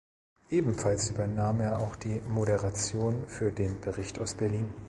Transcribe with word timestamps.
Ebenfalls 0.49 1.11
übernahm 1.11 1.61
er 1.61 1.77
auch 1.77 1.95
die 1.95 2.21
Moderation 2.27 3.27
für 3.27 3.51
den 3.51 3.79
"Bericht 3.81 4.17
aus 4.17 4.33
Berlin". 4.33 4.73